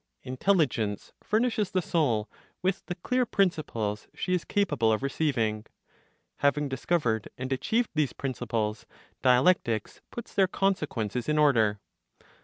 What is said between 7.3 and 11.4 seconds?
and achieved these principles, dialectics puts their consequences in